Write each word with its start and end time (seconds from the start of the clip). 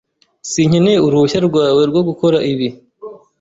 Sinkeneye 0.51 0.99
uruhushya 1.05 1.39
rwawe 1.47 1.81
rwo 1.89 2.01
gukora 2.07 2.37
ibi. 2.51 2.67